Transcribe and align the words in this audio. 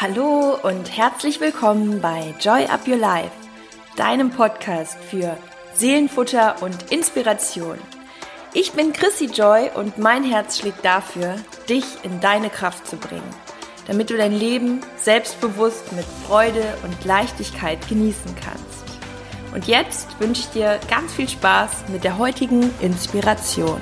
Hallo 0.00 0.56
und 0.62 0.96
herzlich 0.96 1.40
willkommen 1.40 2.00
bei 2.00 2.32
Joy 2.38 2.66
Up 2.66 2.86
Your 2.86 2.98
Life, 2.98 3.32
deinem 3.96 4.30
Podcast 4.30 4.96
für 4.96 5.36
Seelenfutter 5.74 6.62
und 6.62 6.92
Inspiration. 6.92 7.78
Ich 8.54 8.70
bin 8.74 8.92
Chrissy 8.92 9.24
Joy 9.24 9.72
und 9.74 9.98
mein 9.98 10.22
Herz 10.22 10.60
schlägt 10.60 10.84
dafür, 10.84 11.34
dich 11.68 11.84
in 12.04 12.20
deine 12.20 12.48
Kraft 12.48 12.86
zu 12.86 12.96
bringen, 12.96 13.28
damit 13.88 14.10
du 14.10 14.16
dein 14.16 14.38
Leben 14.38 14.82
selbstbewusst 14.98 15.92
mit 15.94 16.06
Freude 16.28 16.78
und 16.84 17.04
Leichtigkeit 17.04 17.80
genießen 17.88 18.36
kannst. 18.36 19.00
Und 19.52 19.66
jetzt 19.66 20.20
wünsche 20.20 20.42
ich 20.42 20.50
dir 20.50 20.78
ganz 20.88 21.12
viel 21.12 21.28
Spaß 21.28 21.88
mit 21.88 22.04
der 22.04 22.18
heutigen 22.18 22.70
Inspiration. 22.80 23.80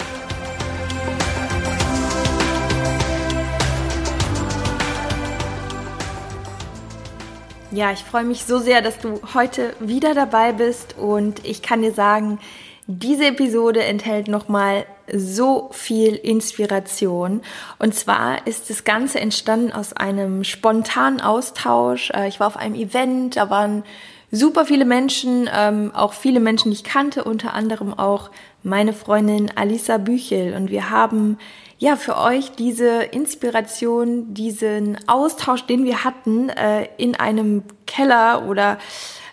Ja, 7.77 7.93
ich 7.93 8.05
freue 8.05 8.25
mich 8.25 8.47
so 8.47 8.59
sehr, 8.59 8.81
dass 8.81 9.01
du 9.01 9.21
heute 9.35 9.75
wieder 9.81 10.15
dabei 10.15 10.55
bist 10.55 10.97
und 10.97 11.45
ich 11.45 11.61
kann 11.61 11.83
dir 11.83 11.93
sagen, 11.93 12.39
diese 12.87 13.27
Episode 13.27 13.85
enthält 13.85 14.29
nochmal 14.29 14.87
so 15.13 15.69
viel 15.73 16.15
Inspiration. 16.15 17.43
Und 17.79 17.95
zwar 17.95 18.47
ist 18.47 18.71
das 18.71 18.85
Ganze 18.85 19.21
entstanden 19.21 19.73
aus 19.73 19.93
einem 19.93 20.43
spontanen 20.43 21.21
Austausch. 21.21 22.09
Äh, 22.15 22.29
ich 22.29 22.41
war 22.41 22.47
auf 22.47 22.57
einem 22.57 22.77
Event, 22.77 23.37
da 23.37 23.51
waren 23.51 23.83
super 24.31 24.65
viele 24.65 24.87
Menschen, 24.87 25.47
ähm, 25.55 25.91
auch 25.95 26.15
viele 26.15 26.41
Menschen, 26.41 26.71
die 26.71 26.79
ich 26.79 26.85
kannte, 26.85 27.25
unter 27.25 27.53
anderem 27.53 27.93
auch 27.93 28.31
meine 28.63 28.95
Freundin 28.95 29.53
Alisa 29.55 29.99
Büchel. 29.99 30.55
Und 30.55 30.71
wir 30.71 30.89
haben 30.89 31.37
ja, 31.79 31.97
für 31.97 32.17
euch 32.17 32.53
diese 32.53 33.03
Inspiration, 33.03 34.33
diesen 34.33 34.97
Austausch, 35.09 35.67
den 35.67 35.85
wir 35.85 36.05
hatten, 36.05 36.49
äh, 36.49 36.89
in 36.97 37.15
einem 37.15 37.65
Keller 37.87 38.47
oder 38.49 38.79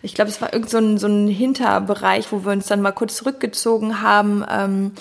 ich 0.01 0.13
glaube, 0.13 0.29
es 0.29 0.41
war 0.41 0.51
irgend 0.51 0.69
so 0.69 0.77
ein, 0.77 0.97
so 0.97 1.07
ein 1.07 1.29
Hinterbereich, 1.29 2.31
wo 2.31 2.43
wir 2.43 2.51
uns 2.51 2.67
dann 2.67 2.81
mal 2.81 2.91
kurz 2.91 3.15
zurückgezogen 3.15 4.01
haben. 4.01 4.45
Ähm, 4.49 4.91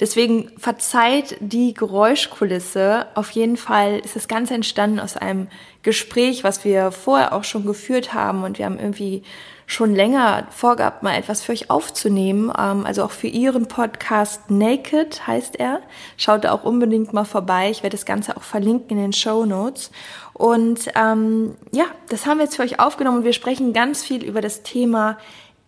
deswegen 0.00 0.50
verzeiht 0.56 1.36
die 1.40 1.74
Geräuschkulisse. 1.74 3.06
Auf 3.14 3.30
jeden 3.32 3.58
Fall 3.58 3.98
ist 3.98 4.16
das 4.16 4.28
Ganze 4.28 4.54
entstanden 4.54 4.98
aus 4.98 5.18
einem 5.18 5.48
Gespräch, 5.82 6.42
was 6.42 6.64
wir 6.64 6.90
vorher 6.90 7.34
auch 7.34 7.44
schon 7.44 7.66
geführt 7.66 8.14
haben 8.14 8.44
und 8.44 8.56
wir 8.58 8.64
haben 8.64 8.78
irgendwie 8.78 9.22
schon 9.66 9.94
länger 9.94 10.46
vorgehabt, 10.50 11.02
mal 11.02 11.16
etwas 11.16 11.42
für 11.42 11.52
euch 11.52 11.70
aufzunehmen. 11.70 12.52
Ähm, 12.56 12.86
also 12.86 13.04
auch 13.04 13.10
für 13.10 13.26
ihren 13.26 13.66
Podcast 13.66 14.48
Naked 14.48 15.26
heißt 15.26 15.56
er. 15.56 15.80
Schaut 16.16 16.44
da 16.44 16.52
auch 16.52 16.64
unbedingt 16.64 17.12
mal 17.12 17.24
vorbei. 17.24 17.70
Ich 17.70 17.82
werde 17.82 17.96
das 17.96 18.06
Ganze 18.06 18.36
auch 18.36 18.42
verlinken 18.42 18.96
in 18.96 19.02
den 19.02 19.12
Show 19.12 19.44
Notes. 19.44 19.90
Und 20.32 20.90
ähm, 20.94 21.56
ja, 21.72 21.86
das 22.08 22.26
haben 22.26 22.38
wir 22.38 22.44
jetzt 22.44 22.56
für 22.56 22.62
euch 22.62 22.78
aufgenommen 22.78 23.24
wir 23.24 23.32
sprechen 23.32 23.72
ganz 23.72 24.04
viel 24.04 24.22
über 24.22 24.40
das 24.40 24.62
Thema 24.62 25.18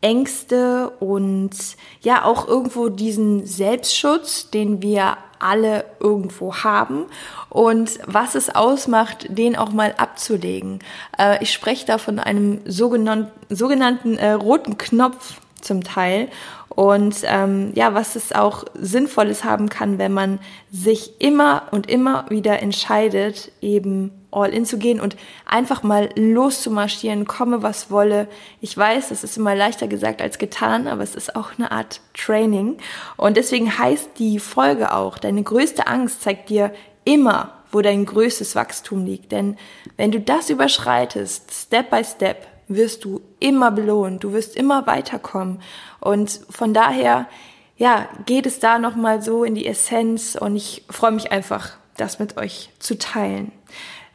Ängste 0.00 0.90
und 1.00 1.50
ja 2.02 2.24
auch 2.24 2.46
irgendwo 2.46 2.88
diesen 2.88 3.46
Selbstschutz, 3.46 4.50
den 4.50 4.80
wir 4.80 5.16
alle 5.40 5.84
irgendwo 6.00 6.54
haben 6.56 7.06
und 7.48 7.98
was 8.06 8.34
es 8.34 8.54
ausmacht, 8.54 9.26
den 9.28 9.56
auch 9.56 9.72
mal 9.72 9.94
abzulegen. 9.96 10.80
Äh, 11.18 11.42
ich 11.42 11.52
spreche 11.52 11.86
da 11.86 11.98
von 11.98 12.18
einem 12.18 12.60
sogenannten, 12.64 13.30
sogenannten 13.48 14.16
äh, 14.18 14.32
roten 14.32 14.78
Knopf 14.78 15.40
zum 15.60 15.84
Teil 15.84 16.28
und 16.78 17.22
ähm, 17.24 17.72
ja, 17.74 17.92
was 17.92 18.14
es 18.14 18.32
auch 18.32 18.64
Sinnvolles 18.74 19.42
haben 19.42 19.68
kann, 19.68 19.98
wenn 19.98 20.12
man 20.12 20.38
sich 20.70 21.20
immer 21.20 21.64
und 21.72 21.90
immer 21.90 22.26
wieder 22.28 22.62
entscheidet, 22.62 23.50
eben 23.60 24.12
all 24.30 24.50
in 24.50 24.64
zu 24.64 24.78
gehen 24.78 25.00
und 25.00 25.16
einfach 25.44 25.82
mal 25.82 26.10
loszumarschieren, 26.14 27.26
komme 27.26 27.64
was 27.64 27.90
wolle. 27.90 28.28
Ich 28.60 28.76
weiß, 28.76 29.08
das 29.08 29.24
ist 29.24 29.36
immer 29.36 29.56
leichter 29.56 29.88
gesagt 29.88 30.22
als 30.22 30.38
getan, 30.38 30.86
aber 30.86 31.02
es 31.02 31.16
ist 31.16 31.34
auch 31.34 31.58
eine 31.58 31.72
Art 31.72 32.00
Training. 32.14 32.76
Und 33.16 33.36
deswegen 33.36 33.76
heißt 33.76 34.10
die 34.20 34.38
Folge 34.38 34.94
auch, 34.94 35.18
deine 35.18 35.42
größte 35.42 35.88
Angst 35.88 36.22
zeigt 36.22 36.48
dir 36.48 36.72
immer, 37.02 37.54
wo 37.72 37.80
dein 37.80 38.06
größtes 38.06 38.54
Wachstum 38.54 39.04
liegt. 39.04 39.32
Denn 39.32 39.56
wenn 39.96 40.12
du 40.12 40.20
das 40.20 40.48
überschreitest, 40.48 41.50
Step 41.52 41.90
by 41.90 42.04
Step, 42.04 42.46
wirst 42.68 43.04
du 43.04 43.20
immer 43.40 43.70
belohnt, 43.70 44.24
du 44.24 44.32
wirst 44.32 44.56
immer 44.56 44.86
weiterkommen. 44.86 45.60
Und 46.00 46.40
von 46.50 46.74
daher, 46.74 47.26
ja, 47.76 48.08
geht 48.26 48.46
es 48.46 48.60
da 48.60 48.78
nochmal 48.78 49.22
so 49.22 49.44
in 49.44 49.54
die 49.54 49.66
Essenz 49.66 50.36
und 50.36 50.56
ich 50.56 50.84
freue 50.90 51.12
mich 51.12 51.32
einfach, 51.32 51.76
das 51.96 52.18
mit 52.18 52.36
euch 52.36 52.70
zu 52.78 52.98
teilen. 52.98 53.52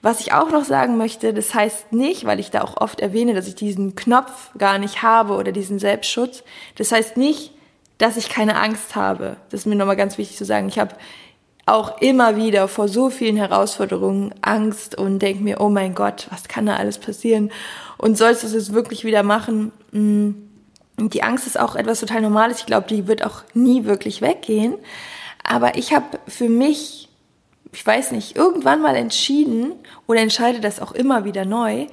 Was 0.02 0.20
ich 0.20 0.34
auch 0.34 0.52
noch 0.52 0.66
sagen 0.66 0.98
möchte, 0.98 1.34
das 1.34 1.54
heißt 1.54 1.94
nicht, 1.94 2.26
weil 2.26 2.40
ich 2.40 2.52
da 2.52 2.62
auch 2.62 2.76
oft 2.76 3.00
erwähne, 3.00 3.34
dass 3.34 3.48
ich 3.48 3.56
diesen 3.56 3.96
Knopf 3.96 4.52
gar 4.58 4.78
nicht 4.78 5.02
habe 5.02 5.36
oder 5.36 5.54
diesen 5.54 5.80
Selbstschutz. 5.80 6.44
Das 6.76 6.92
heißt 6.92 7.16
nicht, 7.16 7.54
dass 8.00 8.18
ich 8.18 8.28
keine 8.28 8.60
Angst 8.60 8.98
habe. 8.98 9.38
Das 9.50 9.62
ist 9.62 9.66
mir 9.66 9.76
nochmal 9.76 9.96
ganz 9.96 10.18
wichtig 10.18 10.36
zu 10.38 10.44
sagen. 10.44 10.68
Ich 10.68 10.78
habe 10.78 10.96
auch 11.66 12.02
immer 12.02 12.36
wieder 12.36 12.68
vor 12.68 12.88
so 12.88 13.10
vielen 13.10 13.38
Herausforderungen 13.38 14.34
Angst 14.42 14.98
und 14.98 15.20
denke 15.20 15.44
mir, 15.44 15.62
oh 15.62 15.70
mein 15.70 15.96
Gott, 15.96 16.28
was 16.30 16.46
kann 16.46 16.66
da 16.66 16.76
alles 16.76 16.98
passieren? 16.98 17.52
Und 17.98 18.18
sollst 18.18 18.44
du 18.44 18.48
es 18.48 18.54
jetzt 18.54 18.74
wirklich 18.74 19.06
wieder 19.06 19.24
machen? 19.24 19.72
Mm, 19.92 20.32
die 20.98 21.24
Angst 21.24 21.48
ist 21.48 21.60
auch 21.60 21.76
etwas 21.76 22.02
total 22.02 22.22
Normales. 22.22 22.60
Ich 22.60 22.66
glaube, 22.66 22.88
die 22.88 23.08
wird 23.08 23.26
auch 23.26 23.44
nie 23.54 23.86
wirklich 23.86 24.22
weggehen. 24.22 24.76
Aber 25.44 25.78
ich 25.78 25.94
habe 25.94 26.20
für 26.28 26.50
mich 26.50 27.10
ich 27.74 27.86
weiß 27.86 28.12
nicht, 28.12 28.36
irgendwann 28.36 28.82
mal 28.82 28.96
entschieden 28.96 29.74
oder 30.08 30.22
entscheide 30.22 30.60
das 30.60 30.80
auch 30.80 30.92
immer 30.92 31.26
wieder 31.26 31.44
neu, 31.44 31.88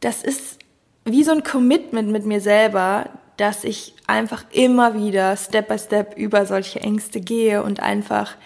das 0.00 0.22
ist 0.22 0.58
wie 1.04 1.22
so 1.22 1.32
ein 1.32 1.44
Commitment 1.44 2.10
mit 2.10 2.24
mir 2.24 2.40
selber, 2.40 3.10
dass 3.36 3.64
ich 3.64 3.94
einfach 4.06 4.44
immer 4.50 4.94
wieder 4.94 5.36
Step 5.36 5.68
by 5.68 5.78
Step 5.78 6.16
über 6.16 6.46
solche 6.46 6.80
Ängste 6.80 7.20
gehe 7.20 7.62
und 7.62 7.80
einfach, 7.80 8.36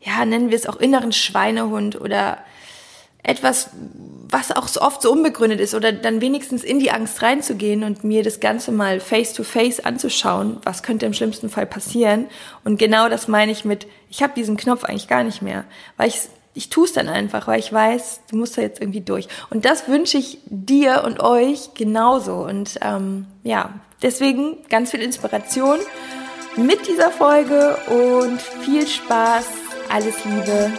ja, 0.00 0.24
nennen 0.24 0.50
wir 0.50 0.56
es 0.56 0.66
auch 0.66 0.76
inneren 0.76 1.12
Schweinehund 1.12 2.00
oder 2.00 2.38
etwas, 3.22 3.70
was 4.28 4.52
auch 4.52 4.68
so 4.68 4.80
oft 4.80 5.02
so 5.02 5.10
unbegründet 5.10 5.58
ist 5.58 5.74
oder 5.74 5.92
dann 5.92 6.20
wenigstens 6.20 6.62
in 6.62 6.78
die 6.78 6.92
Angst 6.92 7.22
reinzugehen 7.22 7.82
und 7.82 8.04
mir 8.04 8.22
das 8.22 8.38
Ganze 8.38 8.70
mal 8.70 9.00
face 9.00 9.32
to 9.32 9.42
face 9.42 9.80
anzuschauen, 9.80 10.58
was 10.62 10.84
könnte 10.84 11.06
im 11.06 11.12
schlimmsten 11.12 11.48
Fall 11.48 11.66
passieren. 11.66 12.26
Und 12.64 12.78
genau 12.78 13.08
das 13.08 13.26
meine 13.26 13.50
ich 13.50 13.64
mit, 13.64 13.88
ich 14.10 14.22
habe 14.22 14.32
diesen 14.36 14.56
Knopf 14.56 14.84
eigentlich 14.84 15.08
gar 15.08 15.24
nicht 15.24 15.42
mehr, 15.42 15.64
weil 15.96 16.08
ich 16.08 16.20
ich 16.56 16.70
tue 16.70 16.86
es 16.86 16.94
dann 16.94 17.08
einfach, 17.08 17.46
weil 17.46 17.60
ich 17.60 17.70
weiß, 17.70 18.22
du 18.30 18.36
musst 18.36 18.56
da 18.56 18.62
jetzt 18.62 18.80
irgendwie 18.80 19.02
durch. 19.02 19.28
Und 19.50 19.66
das 19.66 19.88
wünsche 19.88 20.16
ich 20.16 20.38
dir 20.46 21.04
und 21.04 21.20
euch 21.20 21.74
genauso. 21.74 22.36
Und 22.36 22.78
ähm, 22.80 23.26
ja, 23.42 23.74
deswegen 24.00 24.56
ganz 24.70 24.90
viel 24.90 25.02
Inspiration 25.02 25.78
mit 26.56 26.88
dieser 26.88 27.10
Folge 27.10 27.76
und 27.88 28.40
viel 28.40 28.86
Spaß. 28.86 29.65
Alles 29.88 30.24
Liebe. 30.24 30.72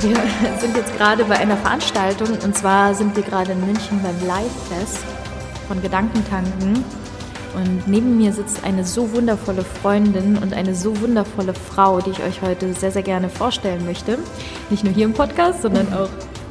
Wir 0.00 0.16
sind 0.58 0.76
jetzt 0.76 0.96
gerade 0.96 1.24
bei 1.24 1.36
einer 1.36 1.56
Veranstaltung 1.58 2.28
und 2.42 2.56
zwar 2.56 2.94
sind 2.94 3.14
wir 3.14 3.22
gerade 3.22 3.52
in 3.52 3.60
München 3.66 4.00
beim 4.02 4.26
Live-Fest 4.26 4.98
von 5.68 5.82
Gedankentanken. 5.82 6.84
Und 7.54 7.86
neben 7.88 8.16
mir 8.16 8.32
sitzt 8.32 8.64
eine 8.64 8.84
so 8.84 9.12
wundervolle 9.12 9.64
Freundin 9.64 10.38
und 10.38 10.54
eine 10.54 10.74
so 10.74 10.98
wundervolle 11.00 11.52
Frau, 11.52 12.00
die 12.00 12.10
ich 12.10 12.22
euch 12.22 12.42
heute 12.42 12.72
sehr, 12.74 12.92
sehr 12.92 13.02
gerne 13.02 13.28
vorstellen 13.28 13.84
möchte. 13.84 14.18
Nicht 14.70 14.84
nur 14.84 14.92
hier 14.92 15.04
im 15.04 15.12
Podcast, 15.12 15.62
sondern 15.62 15.92
auch 15.92 16.08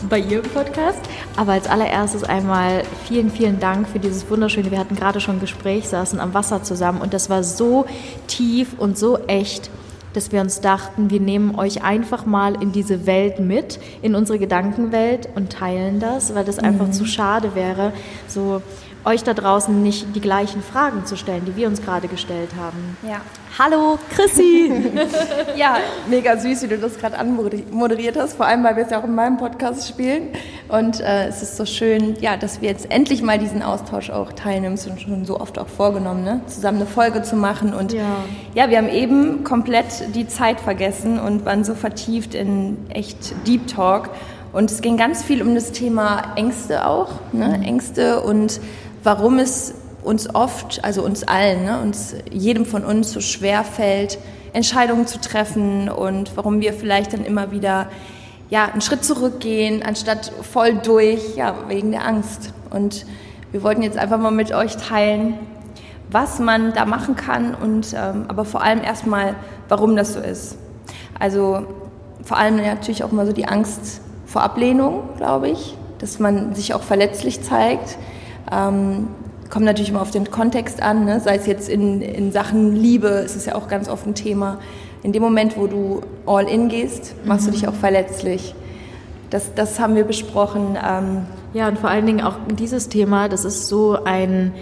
bei 0.08 0.20
ihr 0.20 0.44
im 0.44 0.50
Podcast. 0.50 1.00
Aber 1.36 1.54
als 1.54 1.68
allererstes 1.68 2.24
einmal 2.24 2.84
vielen, 3.08 3.32
vielen 3.32 3.60
Dank 3.60 3.88
für 3.88 4.00
dieses 4.00 4.30
wunderschöne, 4.30 4.72
wir 4.72 4.80
hatten 4.80 4.96
gerade 4.96 5.20
schon 5.20 5.38
ein 5.38 5.42
Gespräch, 5.42 5.90
saßen 5.90 6.20
am 6.20 6.34
Wasser 6.34 6.64
zusammen 6.64 7.02
und 7.02 7.14
das 7.14 7.30
war 7.30 7.44
so 7.44 7.86
tief 8.28 8.78
und 8.78 8.98
so 8.98 9.18
echt 9.28 9.70
dass 10.14 10.32
wir 10.32 10.42
uns 10.42 10.62
dachten, 10.62 11.10
wir 11.10 11.20
nehmen 11.20 11.56
euch 11.56 11.84
einfach 11.84 12.26
mal 12.26 12.62
in 12.62 12.72
diese 12.72 13.06
Welt 13.06 13.40
mit, 13.40 13.80
in 14.02 14.16
unsere 14.16 14.40
Gedankenwelt 14.40 15.30
und 15.36 15.52
teilen 15.52 16.00
das, 16.00 16.34
weil 16.34 16.46
das 16.46 16.60
einfach 16.60 16.88
mhm. 16.88 16.94
zu 16.94 17.06
schade 17.06 17.54
wäre, 17.56 17.94
so 18.28 18.62
euch 19.10 19.24
da 19.24 19.34
draußen 19.34 19.82
nicht 19.82 20.16
die 20.16 20.22
gleichen 20.22 20.62
Fragen 20.62 21.04
zu 21.06 21.18
stellen, 21.18 21.44
die 21.46 21.56
wir 21.56 21.68
uns 21.68 21.82
gerade 21.82 22.08
gestellt 22.08 22.52
haben. 22.56 22.96
Ja. 23.02 23.22
Hallo, 23.58 23.98
Chrissy! 24.16 24.72
ja, 25.56 25.78
mega 26.08 26.38
süß, 26.38 26.62
wie 26.64 26.68
du 26.68 26.78
das 26.78 26.98
gerade 27.00 27.18
anmoderiert 27.18 28.16
hast, 28.18 28.36
vor 28.36 28.46
allem, 28.46 28.64
weil 28.64 28.76
wir 28.76 28.84
es 28.86 28.92
ja 28.92 29.00
auch 29.00 29.06
in 29.06 29.16
meinem 29.16 29.38
Podcast 29.38 29.90
spielen. 29.90 30.28
Und 30.68 31.02
äh, 31.02 31.28
es 31.28 31.42
ist 31.42 31.58
so 31.58 31.66
schön, 31.66 32.18
ja, 32.22 32.38
dass 32.38 32.62
wir 32.62 32.70
jetzt 32.70 32.92
endlich 32.92 33.24
mal 33.24 33.40
diesen 33.40 33.64
Austausch 33.64 34.12
auch 34.12 34.32
teilnehmen. 34.32 34.76
Es 34.76 34.86
ist 34.86 35.02
schon 35.02 35.26
so 35.26 35.40
oft 35.40 35.58
auch 35.58 35.68
vorgenommen, 35.68 36.24
ne? 36.24 36.42
zusammen 36.46 36.78
eine 36.78 36.86
Folge 36.86 37.24
zu 37.24 37.36
machen. 37.36 37.74
Und 37.74 37.92
ja. 37.92 38.06
ja, 38.54 38.70
wir 38.70 38.78
haben 38.78 38.90
eben 38.90 39.44
komplett 39.44 40.16
die 40.16 40.28
Zeit 40.28 40.62
vergessen 40.62 41.20
und 41.20 41.46
waren 41.46 41.64
so 41.64 41.74
vertieft 41.74 42.36
in 42.36 42.78
echt 42.90 43.34
Deep 43.48 43.66
Talk. 43.66 44.12
Und 44.54 44.72
es 44.72 44.82
ging 44.82 44.98
ganz 44.98 45.24
viel 45.24 45.42
um 45.42 45.54
das 45.54 45.72
Thema 45.72 46.34
Ängste 46.36 46.88
auch, 46.88 47.10
ne? 47.34 47.58
Mhm. 47.58 47.64
Ängste 47.64 48.22
und 48.22 48.60
warum 49.04 49.40
es 49.40 49.74
uns 50.04 50.34
oft, 50.34 50.84
also 50.84 51.04
uns 51.04 51.24
allen, 51.24 51.66
ne, 51.66 51.82
uns 51.82 52.16
jedem 52.32 52.66
von 52.66 52.84
uns 52.86 53.12
so 53.12 53.22
schwer 53.22 53.64
fällt, 53.64 54.18
Entscheidungen 54.54 55.08
zu 55.08 55.20
treffen 55.20 55.90
und 55.90 56.36
warum 56.36 56.62
wir 56.62 56.74
vielleicht 56.74 57.14
dann 57.14 57.26
immer 57.26 57.52
wieder 57.52 57.88
ja, 58.50 58.66
einen 58.66 58.82
Schritt 58.82 59.04
zurückgehen, 59.04 59.84
anstatt 59.84 60.32
voll 60.42 60.76
durch, 60.76 61.36
ja, 61.36 61.54
wegen 61.68 61.92
der 61.92 62.06
Angst. 62.06 62.52
Und 62.72 63.06
wir 63.52 63.62
wollten 63.62 63.84
jetzt 63.84 63.98
einfach 63.98 64.18
mal 64.18 64.32
mit 64.32 64.52
euch 64.54 64.76
teilen, 64.78 65.36
was 66.10 66.40
man 66.40 66.74
da 66.74 66.86
machen 66.86 67.16
kann 67.16 67.54
und 67.54 67.94
ähm, 67.94 68.26
aber 68.28 68.46
vor 68.46 68.64
allem 68.64 68.82
erstmal, 68.82 69.36
warum 69.68 69.96
das 69.96 70.14
so 70.14 70.20
ist. 70.20 70.58
Also 71.20 71.68
vor 72.24 72.38
allem 72.38 72.58
natürlich 72.58 73.04
auch 73.04 73.12
mal 73.12 73.28
so 73.28 73.34
die 73.34 73.48
Angst 73.48 74.02
vor 74.26 74.42
Ablehnung, 74.42 75.10
glaube 75.18 75.50
ich, 75.50 75.76
dass 76.00 76.18
man 76.18 76.56
sich 76.56 76.74
auch 76.74 76.82
verletzlich 76.82 77.44
zeigt. 77.44 77.98
Ähm, 78.52 79.08
kommt 79.50 79.66
natürlich 79.66 79.90
immer 79.90 80.02
auf 80.02 80.12
den 80.12 80.30
Kontext 80.30 80.82
an, 80.82 81.06
ne? 81.06 81.20
sei 81.20 81.36
es 81.36 81.46
jetzt 81.48 81.70
in, 81.70 82.02
in 82.02 82.32
Sachen 82.32 82.76
Liebe, 82.76 83.08
ist 83.08 83.36
es 83.36 83.46
ja 83.46 83.56
auch 83.56 83.68
ganz 83.68 83.90
oft 83.90 84.06
ein 84.06 84.16
Thema. 84.16 84.60
In 85.02 85.12
dem 85.12 85.24
Moment, 85.24 85.58
wo 85.58 85.68
du 85.68 86.02
all 86.26 86.48
in 86.48 86.70
gehst, 86.70 87.16
machst 87.26 87.48
mhm. 87.48 87.52
du 87.52 87.58
dich 87.58 87.68
auch 87.68 87.74
verletzlich. 87.74 88.54
Das, 89.30 89.54
das 89.54 89.80
haben 89.80 89.96
wir 89.96 90.04
besprochen. 90.04 90.78
Ähm 90.84 91.26
ja, 91.54 91.68
und 91.68 91.80
vor 91.80 91.90
allen 91.90 92.06
Dingen 92.06 92.22
auch 92.22 92.36
dieses 92.52 92.90
Thema, 92.90 93.28
das 93.28 93.44
ist 93.44 93.68
so 93.68 94.04
ein, 94.04 94.54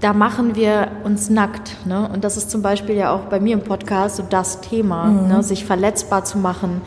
da 0.00 0.12
machen 0.12 0.54
wir 0.54 0.88
uns 1.04 1.30
nackt. 1.30 1.86
Ne? 1.86 2.08
Und 2.12 2.24
das 2.24 2.36
ist 2.36 2.50
zum 2.50 2.60
Beispiel 2.62 2.94
ja 2.94 3.14
auch 3.14 3.22
bei 3.26 3.40
mir 3.40 3.54
im 3.54 3.62
Podcast 3.62 4.16
so 4.16 4.24
das 4.28 4.60
Thema, 4.60 5.04
mhm. 5.06 5.28
ne? 5.28 5.42
sich 5.42 5.64
verletzbar 5.64 6.24
zu 6.24 6.38
machen 6.38 6.82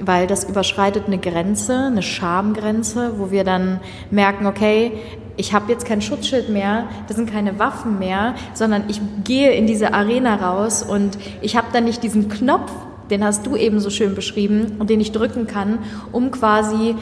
weil 0.00 0.26
das 0.26 0.44
überschreitet 0.44 1.04
eine 1.06 1.18
Grenze, 1.18 1.74
eine 1.74 2.02
Schamgrenze, 2.02 3.14
wo 3.18 3.30
wir 3.30 3.44
dann 3.44 3.80
merken, 4.10 4.46
okay, 4.46 4.92
ich 5.36 5.52
habe 5.52 5.70
jetzt 5.70 5.86
kein 5.86 6.02
Schutzschild 6.02 6.48
mehr, 6.48 6.88
das 7.06 7.16
sind 7.16 7.30
keine 7.30 7.58
Waffen 7.58 7.98
mehr, 7.98 8.34
sondern 8.54 8.84
ich 8.88 9.00
gehe 9.24 9.52
in 9.52 9.66
diese 9.66 9.94
Arena 9.94 10.36
raus 10.36 10.82
und 10.82 11.18
ich 11.40 11.56
habe 11.56 11.68
dann 11.72 11.84
nicht 11.84 12.02
diesen 12.02 12.28
Knopf, 12.28 12.72
den 13.10 13.24
hast 13.24 13.46
du 13.46 13.56
eben 13.56 13.80
so 13.80 13.90
schön 13.90 14.14
beschrieben 14.14 14.76
und 14.78 14.90
den 14.90 15.00
ich 15.00 15.12
drücken 15.12 15.46
kann, 15.46 15.78
um 16.12 16.30
quasi 16.30 16.94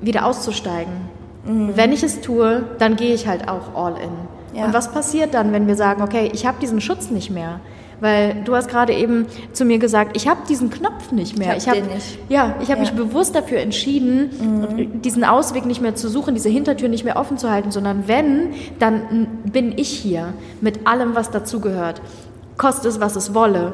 wieder 0.00 0.26
auszusteigen. 0.26 0.92
Mhm. 1.46 1.72
Wenn 1.76 1.92
ich 1.92 2.02
es 2.02 2.20
tue, 2.20 2.64
dann 2.78 2.96
gehe 2.96 3.14
ich 3.14 3.26
halt 3.26 3.48
auch 3.48 3.74
all 3.74 3.94
in. 3.96 4.58
Ja. 4.58 4.66
Und 4.66 4.74
was 4.74 4.92
passiert 4.92 5.34
dann, 5.34 5.52
wenn 5.52 5.66
wir 5.66 5.76
sagen, 5.76 6.02
okay, 6.02 6.30
ich 6.32 6.46
habe 6.46 6.58
diesen 6.60 6.80
Schutz 6.80 7.10
nicht 7.10 7.30
mehr? 7.30 7.60
Weil 8.00 8.42
du 8.44 8.56
hast 8.56 8.68
gerade 8.68 8.94
eben 8.94 9.26
zu 9.52 9.64
mir 9.64 9.78
gesagt, 9.78 10.16
ich 10.16 10.26
habe 10.26 10.40
diesen 10.48 10.70
Knopf 10.70 11.12
nicht 11.12 11.38
mehr. 11.38 11.56
Ich 11.56 11.68
habe 11.68 11.82
hab. 11.82 11.88
Ja, 12.28 12.56
ich 12.60 12.70
habe 12.70 12.82
ja. 12.82 12.90
mich 12.90 12.92
bewusst 12.92 13.34
dafür 13.34 13.58
entschieden, 13.58 14.30
mhm. 14.40 15.02
diesen 15.02 15.22
Ausweg 15.22 15.66
nicht 15.66 15.82
mehr 15.82 15.94
zu 15.94 16.08
suchen, 16.08 16.34
diese 16.34 16.48
Hintertür 16.48 16.88
nicht 16.88 17.04
mehr 17.04 17.16
offen 17.16 17.36
zu 17.36 17.50
halten, 17.50 17.70
sondern 17.70 18.08
wenn, 18.08 18.54
dann 18.78 19.28
bin 19.44 19.76
ich 19.76 19.90
hier 19.90 20.32
mit 20.60 20.86
allem, 20.86 21.14
was 21.14 21.30
dazugehört. 21.30 22.00
Koste 22.56 22.88
es, 22.88 23.00
was 23.00 23.16
es 23.16 23.34
wolle. 23.34 23.72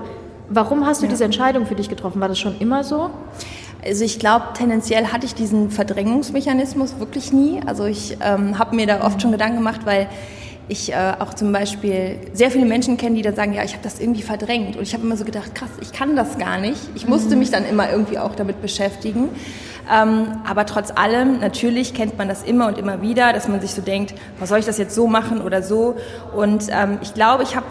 Warum 0.49 0.87
hast 0.87 1.03
du 1.03 1.07
ja. 1.07 1.11
diese 1.11 1.25
Entscheidung 1.25 1.67
für 1.67 1.75
dich 1.75 1.89
getroffen? 1.89 2.21
War 2.21 2.29
das 2.29 2.39
schon 2.39 2.59
immer 2.59 2.85
so? 2.85 3.11
Also 3.85 4.05
ich 4.05 4.19
glaube, 4.19 4.47
tendenziell 4.55 5.07
hatte 5.07 5.27
ich 5.27 5.35
diesen 5.35 5.71
Verdrängungsmechanismus 5.71 6.99
wirklich 6.99 7.33
nie. 7.33 7.61
Also 7.67 7.85
ich 7.85 8.17
ähm, 8.21 8.59
habe 8.59 8.75
mir 8.75 8.87
da 8.87 9.05
oft 9.05 9.23
schon 9.23 9.31
Gedanken 9.31 9.59
gemacht, 9.59 9.83
weil 9.85 10.09
ich 10.69 10.93
äh, 10.93 11.15
auch 11.19 11.35
zum 11.35 11.53
Beispiel 11.53 12.19
sehr 12.33 12.51
viele 12.51 12.67
Menschen 12.67 12.97
kenne, 12.97 13.17
die 13.17 13.23
dann 13.23 13.37
sagen, 13.37 13.53
ja, 13.53 13.63
ich 13.63 13.73
habe 13.73 13.85
das 13.85 14.01
irgendwie 14.01 14.23
verdrängt. 14.23 14.77
Und 14.77 14.83
ich 14.83 14.95
habe 14.95 15.05
immer 15.05 15.17
so 15.17 15.25
gedacht, 15.25 15.55
krass, 15.55 15.71
ich 15.81 15.93
kann 15.93 16.17
das 16.17 16.39
gar 16.39 16.59
nicht. 16.59 16.81
Ich 16.95 17.07
musste 17.07 17.35
mhm. 17.35 17.41
mich 17.41 17.51
dann 17.51 17.65
immer 17.65 17.91
irgendwie 17.91 18.19
auch 18.19 18.35
damit 18.35 18.61
beschäftigen. 18.61 19.29
Ähm, 19.93 20.39
aber 20.45 20.67
trotz 20.67 20.91
allem, 20.91 21.39
natürlich 21.39 21.95
kennt 21.95 22.19
man 22.19 22.29
das 22.29 22.43
immer 22.43 22.67
und 22.67 22.79
immer 22.79 23.03
wieder, 23.03 23.33
dass 23.33 23.47
man 23.47 23.61
sich 23.61 23.73
so 23.73 23.83
denkt, 23.83 24.15
was 24.41 24.49
soll 24.49 24.59
ich 24.59 24.67
das 24.67 24.79
jetzt 24.79 24.95
so 24.95 25.07
machen 25.07 25.41
oder 25.41 25.63
so. 25.63 25.97
Und 26.35 26.65
ähm, 26.71 26.99
ich 27.03 27.15
glaube, 27.15 27.45
ich 27.45 27.55
habe 27.55 27.67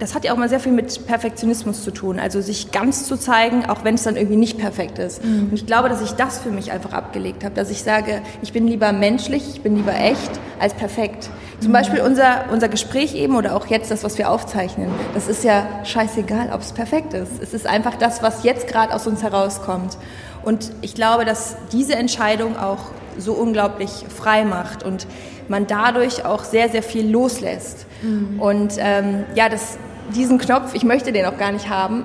das 0.00 0.14
hat 0.14 0.24
ja 0.24 0.32
auch 0.32 0.38
mal 0.38 0.48
sehr 0.48 0.60
viel 0.60 0.72
mit 0.72 1.06
Perfektionismus 1.06 1.84
zu 1.84 1.90
tun, 1.90 2.18
also 2.18 2.40
sich 2.40 2.72
ganz 2.72 3.06
zu 3.06 3.18
zeigen, 3.18 3.66
auch 3.66 3.84
wenn 3.84 3.96
es 3.96 4.02
dann 4.02 4.16
irgendwie 4.16 4.36
nicht 4.36 4.58
perfekt 4.58 4.98
ist. 4.98 5.22
Mhm. 5.22 5.48
Und 5.50 5.52
ich 5.52 5.66
glaube, 5.66 5.90
dass 5.90 6.00
ich 6.00 6.12
das 6.12 6.38
für 6.38 6.50
mich 6.50 6.72
einfach 6.72 6.94
abgelegt 6.94 7.44
habe, 7.44 7.54
dass 7.54 7.70
ich 7.70 7.82
sage, 7.82 8.22
ich 8.40 8.54
bin 8.54 8.66
lieber 8.66 8.92
menschlich, 8.92 9.46
ich 9.46 9.60
bin 9.60 9.76
lieber 9.76 9.94
echt 9.94 10.30
als 10.58 10.72
perfekt. 10.72 11.28
Zum. 11.60 11.72
Beispiel 11.72 12.00
unser, 12.00 12.46
unser 12.52 12.68
Gespräch 12.68 13.14
eben 13.14 13.36
oder 13.36 13.54
auch 13.54 13.66
jetzt 13.66 13.90
das, 13.90 14.02
was 14.02 14.18
wir 14.18 14.30
aufzeichnen, 14.30 14.90
das 15.14 15.28
ist 15.28 15.44
ja 15.44 15.66
scheißegal, 15.84 16.50
ob 16.52 16.60
es 16.60 16.72
perfekt 16.72 17.12
ist. 17.14 17.42
Es 17.42 17.54
ist 17.54 17.66
einfach 17.66 17.96
das, 17.96 18.22
was 18.22 18.44
jetzt 18.44 18.66
gerade 18.66 18.94
aus 18.94 19.06
uns 19.06 19.22
herauskommt. 19.22 19.98
Und 20.42 20.72
ich 20.80 20.94
glaube, 20.94 21.24
dass 21.24 21.56
diese 21.72 21.94
Entscheidung 21.94 22.56
auch 22.56 22.78
so 23.18 23.34
unglaublich 23.34 23.90
frei 24.08 24.44
macht 24.44 24.82
und 24.82 25.06
man 25.48 25.66
dadurch 25.66 26.24
auch 26.24 26.44
sehr, 26.44 26.68
sehr 26.68 26.82
viel 26.82 27.10
loslässt. 27.10 27.86
Mhm. 28.02 28.40
Und 28.40 28.74
ähm, 28.78 29.24
ja, 29.34 29.48
das, 29.48 29.78
diesen 30.14 30.38
Knopf, 30.38 30.74
ich 30.74 30.84
möchte 30.84 31.12
den 31.12 31.26
auch 31.26 31.36
gar 31.36 31.52
nicht 31.52 31.68
haben, 31.68 32.04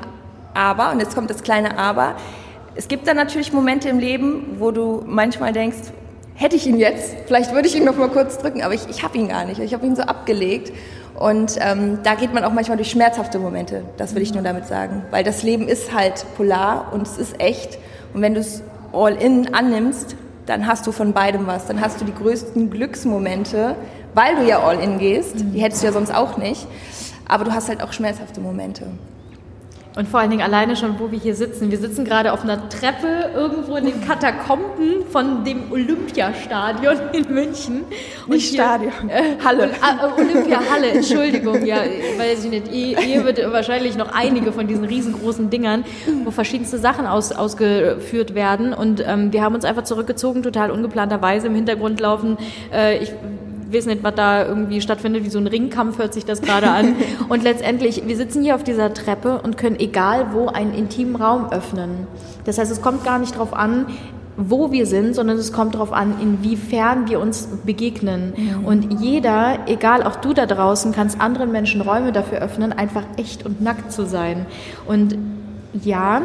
aber, 0.53 0.91
und 0.91 0.99
jetzt 0.99 1.15
kommt 1.15 1.29
das 1.29 1.43
kleine 1.43 1.77
Aber, 1.77 2.15
es 2.75 2.87
gibt 2.87 3.07
dann 3.07 3.15
natürlich 3.15 3.53
Momente 3.53 3.87
im 3.89 3.99
Leben, 3.99 4.57
wo 4.59 4.71
du 4.71 5.03
manchmal 5.05 5.53
denkst, 5.53 5.77
hätte 6.35 6.55
ich 6.55 6.67
ihn 6.67 6.77
jetzt, 6.77 7.15
vielleicht 7.25 7.53
würde 7.53 7.67
ich 7.67 7.75
ihn 7.75 7.85
noch 7.85 7.97
mal 7.97 8.09
kurz 8.09 8.37
drücken, 8.37 8.61
aber 8.61 8.73
ich, 8.73 8.87
ich 8.89 9.03
habe 9.03 9.17
ihn 9.17 9.29
gar 9.29 9.45
nicht. 9.45 9.59
Ich 9.59 9.73
habe 9.73 9.85
ihn 9.85 9.95
so 9.95 10.03
abgelegt. 10.03 10.71
Und 11.15 11.55
ähm, 11.61 11.99
da 12.03 12.15
geht 12.15 12.33
man 12.33 12.43
auch 12.43 12.51
manchmal 12.51 12.75
durch 12.75 12.91
schmerzhafte 12.91 13.39
Momente, 13.39 13.83
das 13.95 14.15
will 14.15 14.21
ich 14.21 14.33
nur 14.33 14.43
damit 14.43 14.67
sagen. 14.67 15.03
Weil 15.11 15.23
das 15.23 15.43
Leben 15.43 15.69
ist 15.69 15.93
halt 15.93 16.25
polar 16.35 16.91
und 16.93 17.07
es 17.07 17.17
ist 17.17 17.39
echt. 17.39 17.79
Und 18.13 18.21
wenn 18.21 18.33
du 18.33 18.41
es 18.41 18.63
all 18.91 19.15
in 19.15 19.53
annimmst, 19.53 20.17
dann 20.45 20.67
hast 20.67 20.85
du 20.85 20.91
von 20.91 21.13
beidem 21.13 21.47
was. 21.47 21.67
Dann 21.67 21.79
hast 21.79 22.01
du 22.01 22.05
die 22.05 22.13
größten 22.13 22.69
Glücksmomente, 22.69 23.75
weil 24.13 24.35
du 24.35 24.43
ja 24.43 24.59
all 24.59 24.79
in 24.79 24.99
gehst. 24.99 25.35
Die 25.53 25.59
hättest 25.59 25.83
du 25.83 25.87
ja 25.87 25.93
sonst 25.93 26.13
auch 26.13 26.37
nicht. 26.37 26.67
Aber 27.27 27.45
du 27.45 27.53
hast 27.53 27.69
halt 27.69 27.81
auch 27.81 27.93
schmerzhafte 27.93 28.41
Momente. 28.41 28.85
Und 29.95 30.09
vor 30.09 30.19
allen 30.19 30.29
Dingen 30.29 30.41
alleine 30.41 30.75
schon, 30.75 30.99
wo 30.99 31.09
wir 31.11 31.19
hier 31.19 31.35
sitzen. 31.35 31.71
Wir 31.71 31.77
sitzen 31.77 32.03
gerade 32.03 32.33
auf 32.33 32.43
einer 32.43 32.67
Treppe 32.67 33.29
irgendwo 33.33 33.77
in 33.77 33.85
den 33.85 34.01
Katakomben 34.01 35.05
von 35.09 35.45
dem 35.45 35.71
Olympiastadion 35.71 36.97
in 37.13 37.33
München. 37.33 37.85
Nicht 38.27 38.49
hier, 38.49 38.63
Stadion, 38.63 39.09
äh, 39.09 39.37
Halle. 39.43 39.69
Äh, 39.69 40.21
Olympiahalle, 40.21 40.87
Entschuldigung. 40.91 41.65
Ja, 41.65 41.77
weiß 41.77 42.43
ich 42.43 42.51
nicht. 42.51 42.67
Hier 42.67 43.23
wird 43.23 43.39
wahrscheinlich 43.51 43.95
noch 43.95 44.13
einige 44.13 44.51
von 44.51 44.67
diesen 44.67 44.83
riesengroßen 44.83 45.49
Dingern, 45.49 45.85
wo 46.25 46.31
verschiedenste 46.31 46.77
Sachen 46.77 47.05
aus, 47.05 47.31
ausgeführt 47.31 48.35
werden. 48.35 48.73
Und 48.73 49.03
ähm, 49.05 49.31
wir 49.31 49.43
haben 49.43 49.55
uns 49.55 49.63
einfach 49.63 49.83
zurückgezogen, 49.83 50.43
total 50.43 50.71
ungeplanterweise 50.71 51.47
im 51.47 51.55
Hintergrund 51.55 52.01
laufen. 52.01 52.37
Äh, 52.73 52.97
ich 52.97 53.13
weiß 53.75 53.85
nicht, 53.85 54.03
was 54.03 54.15
da 54.15 54.45
irgendwie 54.45 54.81
stattfindet, 54.81 55.23
wie 55.23 55.29
so 55.29 55.39
ein 55.39 55.47
Ringkampf 55.47 55.97
hört 55.97 56.13
sich 56.13 56.25
das 56.25 56.41
gerade 56.41 56.69
an. 56.69 56.95
Und 57.29 57.43
letztendlich, 57.43 58.03
wir 58.05 58.15
sitzen 58.15 58.43
hier 58.43 58.55
auf 58.55 58.63
dieser 58.63 58.93
Treppe 58.93 59.41
und 59.41 59.57
können 59.57 59.79
egal 59.79 60.27
wo 60.33 60.47
einen 60.47 60.73
intimen 60.73 61.15
Raum 61.15 61.51
öffnen. 61.51 62.07
Das 62.45 62.57
heißt, 62.57 62.71
es 62.71 62.81
kommt 62.81 63.03
gar 63.03 63.19
nicht 63.19 63.35
darauf 63.35 63.53
an, 63.53 63.87
wo 64.37 64.71
wir 64.71 64.85
sind, 64.85 65.15
sondern 65.15 65.37
es 65.37 65.53
kommt 65.53 65.75
darauf 65.75 65.93
an, 65.93 66.15
inwiefern 66.21 67.07
wir 67.07 67.19
uns 67.19 67.47
begegnen. 67.65 68.33
Mhm. 68.35 68.65
Und 68.65 69.01
jeder, 69.01 69.59
egal 69.67 70.03
auch 70.03 70.17
du 70.17 70.33
da 70.33 70.45
draußen, 70.45 70.91
kannst 70.91 71.21
anderen 71.21 71.51
Menschen 71.51 71.81
Räume 71.81 72.11
dafür 72.11 72.39
öffnen, 72.39 72.73
einfach 72.73 73.03
echt 73.17 73.45
und 73.45 73.61
nackt 73.61 73.91
zu 73.91 74.05
sein. 74.05 74.45
Und 74.85 75.17
ja, 75.83 76.21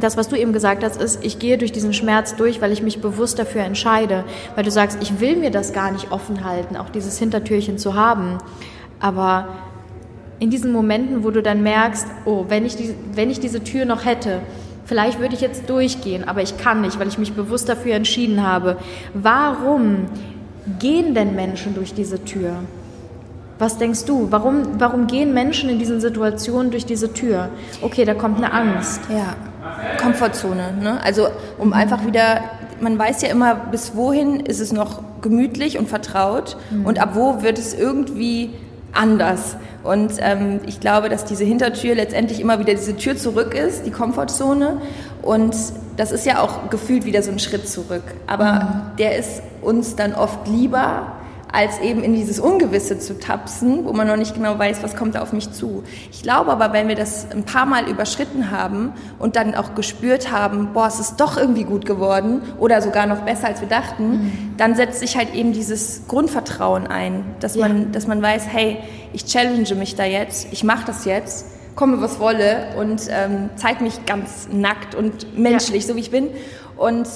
das, 0.00 0.16
was 0.16 0.28
du 0.28 0.36
eben 0.36 0.52
gesagt 0.52 0.82
hast, 0.82 1.00
ist, 1.00 1.24
ich 1.24 1.38
gehe 1.38 1.58
durch 1.58 1.72
diesen 1.72 1.92
Schmerz 1.92 2.34
durch, 2.36 2.60
weil 2.60 2.72
ich 2.72 2.82
mich 2.82 3.00
bewusst 3.00 3.38
dafür 3.38 3.62
entscheide. 3.62 4.24
Weil 4.54 4.64
du 4.64 4.70
sagst, 4.70 4.98
ich 5.00 5.20
will 5.20 5.36
mir 5.36 5.50
das 5.50 5.72
gar 5.72 5.90
nicht 5.92 6.10
offen 6.10 6.44
halten, 6.44 6.76
auch 6.76 6.90
dieses 6.90 7.18
Hintertürchen 7.18 7.78
zu 7.78 7.94
haben. 7.94 8.38
Aber 9.00 9.48
in 10.38 10.50
diesen 10.50 10.72
Momenten, 10.72 11.24
wo 11.24 11.30
du 11.30 11.42
dann 11.42 11.62
merkst, 11.62 12.06
oh, 12.24 12.46
wenn 12.48 12.66
ich, 12.66 12.76
die, 12.76 12.94
wenn 13.14 13.30
ich 13.30 13.40
diese 13.40 13.62
Tür 13.62 13.84
noch 13.84 14.04
hätte, 14.04 14.40
vielleicht 14.84 15.20
würde 15.20 15.34
ich 15.34 15.40
jetzt 15.40 15.70
durchgehen, 15.70 16.26
aber 16.26 16.42
ich 16.42 16.58
kann 16.58 16.82
nicht, 16.82 16.98
weil 16.98 17.08
ich 17.08 17.18
mich 17.18 17.32
bewusst 17.32 17.68
dafür 17.68 17.94
entschieden 17.94 18.46
habe. 18.46 18.76
Warum 19.14 20.06
gehen 20.78 21.14
denn 21.14 21.34
Menschen 21.34 21.74
durch 21.74 21.94
diese 21.94 22.22
Tür? 22.24 22.56
Was 23.58 23.78
denkst 23.78 24.04
du? 24.04 24.30
Warum, 24.30 24.78
warum 24.78 25.06
gehen 25.06 25.32
Menschen 25.32 25.70
in 25.70 25.78
diesen 25.78 26.00
Situationen 26.00 26.70
durch 26.70 26.84
diese 26.84 27.14
Tür? 27.14 27.48
Okay, 27.80 28.04
da 28.04 28.12
kommt 28.12 28.36
eine 28.36 28.52
Angst. 28.52 29.00
Ja. 29.08 29.34
Komfortzone. 30.00 30.74
Ne? 30.80 31.00
Also 31.02 31.28
um 31.58 31.72
einfach 31.72 32.06
wieder, 32.06 32.42
man 32.80 32.98
weiß 32.98 33.22
ja 33.22 33.28
immer, 33.28 33.54
bis 33.54 33.94
wohin 33.94 34.40
ist 34.40 34.60
es 34.60 34.72
noch 34.72 35.02
gemütlich 35.22 35.78
und 35.78 35.88
vertraut 35.88 36.56
mhm. 36.70 36.86
und 36.86 36.98
ab 36.98 37.10
wo 37.14 37.42
wird 37.42 37.58
es 37.58 37.74
irgendwie 37.74 38.50
anders. 38.92 39.56
Und 39.82 40.14
ähm, 40.18 40.60
ich 40.66 40.80
glaube, 40.80 41.08
dass 41.08 41.24
diese 41.24 41.44
Hintertür 41.44 41.94
letztendlich 41.94 42.40
immer 42.40 42.58
wieder 42.58 42.74
diese 42.74 42.96
Tür 42.96 43.16
zurück 43.16 43.54
ist, 43.54 43.86
die 43.86 43.90
Komfortzone. 43.90 44.80
Und 45.22 45.54
das 45.96 46.12
ist 46.12 46.26
ja 46.26 46.40
auch 46.40 46.70
gefühlt 46.70 47.04
wieder 47.04 47.22
so 47.22 47.30
ein 47.30 47.38
Schritt 47.38 47.68
zurück. 47.68 48.02
Aber 48.26 48.52
mhm. 48.52 48.96
der 48.98 49.16
ist 49.16 49.42
uns 49.62 49.96
dann 49.96 50.14
oft 50.14 50.48
lieber, 50.48 51.12
als 51.52 51.78
eben 51.80 52.02
in 52.02 52.14
dieses 52.14 52.38
Ungewisse 52.40 52.98
zu 52.98 53.18
tapsen, 53.18 53.84
wo 53.84 53.92
man 53.92 54.06
noch 54.06 54.16
nicht 54.16 54.34
genau 54.34 54.58
weiß, 54.58 54.82
was 54.82 54.96
kommt 54.96 55.14
da 55.14 55.22
auf 55.22 55.32
mich 55.32 55.52
zu. 55.52 55.84
Ich 56.10 56.22
glaube 56.22 56.50
aber, 56.50 56.72
wenn 56.72 56.88
wir 56.88 56.96
das 56.96 57.30
ein 57.30 57.44
paar 57.44 57.66
Mal 57.66 57.88
überschritten 57.88 58.50
haben 58.50 58.92
und 59.18 59.36
dann 59.36 59.54
auch 59.54 59.74
gespürt 59.74 60.32
haben, 60.32 60.72
boah, 60.72 60.86
es 60.86 61.00
ist 61.00 61.16
doch 61.16 61.36
irgendwie 61.36 61.64
gut 61.64 61.86
geworden 61.86 62.42
oder 62.58 62.82
sogar 62.82 63.06
noch 63.06 63.20
besser, 63.20 63.48
als 63.48 63.60
wir 63.60 63.68
dachten, 63.68 64.08
mhm. 64.08 64.54
dann 64.56 64.74
setzt 64.74 65.00
sich 65.00 65.16
halt 65.16 65.34
eben 65.34 65.52
dieses 65.52 66.02
Grundvertrauen 66.08 66.86
ein, 66.86 67.24
dass, 67.40 67.54
ja. 67.54 67.68
man, 67.68 67.92
dass 67.92 68.06
man 68.06 68.20
weiß, 68.20 68.46
hey, 68.48 68.78
ich 69.12 69.24
challenge 69.24 69.74
mich 69.74 69.94
da 69.94 70.04
jetzt, 70.04 70.48
ich 70.52 70.64
mache 70.64 70.84
das 70.86 71.04
jetzt 71.04 71.46
komme, 71.76 72.00
was 72.00 72.18
wolle 72.18 72.74
und 72.78 73.02
ähm, 73.10 73.50
zeige 73.56 73.84
mich 73.84 74.06
ganz 74.06 74.48
nackt 74.50 74.94
und 74.94 75.38
menschlich, 75.38 75.82
ja. 75.82 75.88
so 75.90 75.96
wie 75.96 76.00
ich 76.00 76.10
bin. 76.10 76.30
Und 76.76 77.06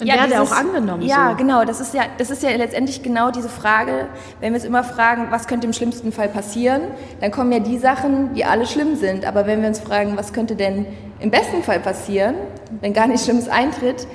und 0.00 0.06
ja, 0.06 0.14
werde 0.14 0.32
dieses, 0.32 0.52
auch 0.52 0.56
angenommen. 0.56 1.02
Ja, 1.02 1.30
so. 1.30 1.36
genau. 1.36 1.64
Das 1.64 1.80
ist 1.80 1.94
ja, 1.94 2.02
das 2.18 2.30
ist 2.30 2.42
ja 2.42 2.50
letztendlich 2.50 3.02
genau 3.02 3.30
diese 3.30 3.48
Frage, 3.48 4.06
wenn 4.40 4.52
wir 4.52 4.56
uns 4.56 4.64
immer 4.64 4.82
fragen, 4.82 5.28
was 5.30 5.46
könnte 5.46 5.66
im 5.66 5.72
schlimmsten 5.72 6.12
Fall 6.12 6.28
passieren, 6.28 6.82
dann 7.20 7.30
kommen 7.30 7.52
ja 7.52 7.60
die 7.60 7.78
Sachen, 7.78 8.34
die 8.34 8.44
alle 8.44 8.66
schlimm 8.66 8.96
sind. 8.96 9.24
Aber 9.24 9.46
wenn 9.46 9.60
wir 9.62 9.68
uns 9.68 9.80
fragen, 9.80 10.16
was 10.16 10.32
könnte 10.32 10.56
denn 10.56 10.86
im 11.20 11.30
besten 11.30 11.62
Fall 11.62 11.80
passieren, 11.80 12.34
wenn 12.80 12.92
gar 12.92 13.06
nichts 13.06 13.24
Schlimmes 13.24 13.48
eintritt, 13.48 14.06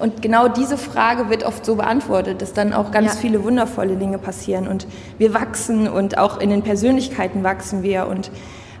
und 0.00 0.22
genau 0.22 0.48
diese 0.48 0.78
Frage 0.78 1.28
wird 1.28 1.44
oft 1.44 1.64
so 1.64 1.76
beantwortet, 1.76 2.40
dass 2.40 2.54
dann 2.54 2.72
auch 2.72 2.90
ganz 2.90 3.14
ja. 3.14 3.20
viele 3.20 3.44
wundervolle 3.44 3.96
Dinge 3.96 4.16
passieren 4.16 4.66
und 4.66 4.86
wir 5.18 5.34
wachsen 5.34 5.88
und 5.88 6.16
auch 6.16 6.40
in 6.40 6.48
den 6.48 6.62
Persönlichkeiten 6.62 7.44
wachsen 7.44 7.82
wir 7.82 8.08
und 8.08 8.30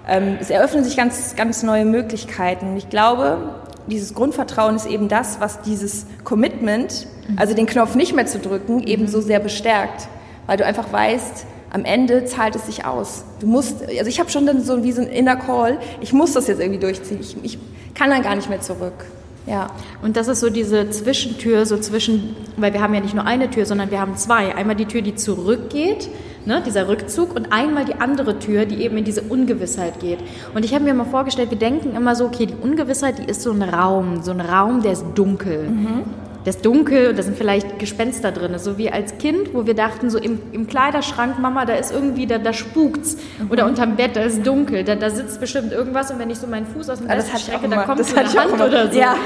ähm, 0.08 0.38
es 0.40 0.48
eröffnen 0.48 0.82
sich 0.82 0.96
ganz, 0.96 1.36
ganz 1.36 1.62
neue 1.62 1.84
Möglichkeiten. 1.84 2.74
Ich 2.78 2.88
glaube, 2.88 3.54
dieses 3.86 4.14
Grundvertrauen 4.14 4.76
ist 4.76 4.86
eben 4.86 5.08
das, 5.08 5.40
was 5.40 5.62
dieses 5.62 6.06
Commitment, 6.24 7.06
also 7.36 7.54
den 7.54 7.66
Knopf 7.66 7.94
nicht 7.94 8.14
mehr 8.14 8.26
zu 8.26 8.38
drücken, 8.38 8.82
eben 8.82 9.08
so 9.08 9.20
sehr 9.20 9.40
bestärkt, 9.40 10.08
weil 10.46 10.56
du 10.56 10.64
einfach 10.64 10.92
weißt, 10.92 11.46
am 11.70 11.84
Ende 11.84 12.24
zahlt 12.24 12.56
es 12.56 12.66
sich 12.66 12.84
aus. 12.84 13.24
Du 13.38 13.46
musst, 13.46 13.82
also 13.82 14.08
ich 14.08 14.18
habe 14.18 14.30
schon 14.30 14.46
dann 14.46 14.62
so 14.62 14.82
wie 14.82 14.92
so 14.92 15.00
ein 15.00 15.06
Inner 15.06 15.36
Call, 15.36 15.78
ich 16.00 16.12
muss 16.12 16.32
das 16.32 16.48
jetzt 16.48 16.60
irgendwie 16.60 16.80
durchziehen. 16.80 17.18
Ich, 17.20 17.36
ich 17.42 17.58
kann 17.94 18.10
dann 18.10 18.22
gar 18.22 18.34
nicht 18.34 18.48
mehr 18.48 18.60
zurück. 18.60 19.04
Ja. 19.46 19.68
Und 20.02 20.16
das 20.16 20.28
ist 20.28 20.40
so 20.40 20.50
diese 20.50 20.90
Zwischentür, 20.90 21.66
so 21.66 21.78
zwischen, 21.78 22.36
weil 22.56 22.72
wir 22.72 22.80
haben 22.80 22.94
ja 22.94 23.00
nicht 23.00 23.14
nur 23.14 23.24
eine 23.24 23.50
Tür, 23.50 23.66
sondern 23.66 23.90
wir 23.90 24.00
haben 24.00 24.16
zwei. 24.16 24.54
Einmal 24.54 24.76
die 24.76 24.86
Tür, 24.86 25.02
die 25.02 25.14
zurückgeht 25.14 26.08
ne, 26.46 26.62
dieser 26.64 26.88
Rückzug 26.88 27.34
und 27.34 27.52
einmal 27.52 27.84
die 27.84 27.94
andere 27.94 28.38
Tür, 28.38 28.66
die 28.66 28.82
eben 28.82 28.96
in 28.96 29.04
diese 29.04 29.22
Ungewissheit 29.22 30.00
geht. 30.00 30.18
Und 30.54 30.64
ich 30.64 30.74
habe 30.74 30.84
mir 30.84 30.94
mal 30.94 31.04
vorgestellt, 31.04 31.50
wir 31.50 31.58
denken 31.58 31.94
immer 31.94 32.14
so, 32.14 32.26
okay, 32.26 32.46
die 32.46 32.54
Ungewissheit, 32.54 33.18
die 33.18 33.24
ist 33.24 33.42
so 33.42 33.52
ein 33.52 33.62
Raum, 33.62 34.22
so 34.22 34.30
ein 34.30 34.40
Raum, 34.40 34.82
der 34.82 34.92
ist 34.92 35.04
dunkel. 35.14 35.68
Mhm. 35.68 36.04
Der 36.44 36.54
ist 36.54 36.64
dunkel 36.64 37.10
und 37.10 37.18
da 37.18 37.22
sind 37.22 37.36
vielleicht 37.36 37.78
Gespenster 37.78 38.32
drin. 38.32 38.58
So 38.58 38.78
wie 38.78 38.90
als 38.90 39.18
Kind, 39.18 39.52
wo 39.52 39.66
wir 39.66 39.74
dachten, 39.74 40.08
so 40.08 40.18
im, 40.18 40.38
im 40.52 40.66
Kleiderschrank, 40.66 41.38
Mama, 41.38 41.66
da 41.66 41.74
ist 41.74 41.92
irgendwie, 41.92 42.26
da, 42.26 42.38
da 42.38 42.54
spukt's. 42.54 43.18
Mhm. 43.38 43.50
Oder 43.50 43.66
unterm 43.66 43.96
Bett, 43.96 44.16
da 44.16 44.22
ist 44.22 44.46
dunkel. 44.46 44.82
Da, 44.84 44.94
da 44.94 45.10
sitzt 45.10 45.38
bestimmt 45.38 45.72
irgendwas 45.72 46.10
und 46.10 46.18
wenn 46.18 46.30
ich 46.30 46.38
so 46.38 46.46
meinen 46.46 46.66
Fuß 46.66 46.88
aus 46.88 46.98
dem 46.98 47.08
Bett 47.08 47.24
strecke, 47.36 47.68
da 47.68 47.82
kommt 47.84 48.06
so 48.06 48.16
eine 48.16 48.28
Hand 48.32 48.54
oder 48.54 48.90
so. 48.90 48.98
Ja. 48.98 49.16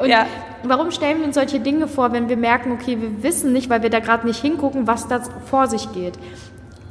Und 0.00 0.08
ja. 0.08 0.24
warum 0.62 0.90
stellen 0.90 1.18
wir 1.18 1.26
uns 1.26 1.34
solche 1.34 1.60
Dinge 1.60 1.88
vor, 1.88 2.12
wenn 2.12 2.30
wir 2.30 2.38
merken, 2.38 2.72
okay, 2.72 2.96
wir 2.98 3.22
wissen 3.22 3.52
nicht, 3.52 3.68
weil 3.68 3.82
wir 3.82 3.90
da 3.90 4.00
gerade 4.00 4.26
nicht 4.26 4.40
hingucken, 4.40 4.86
was 4.86 5.08
da 5.08 5.20
vor 5.44 5.66
sich 5.66 5.92
geht? 5.92 6.14